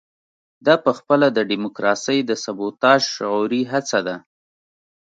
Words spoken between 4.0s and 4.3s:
ده.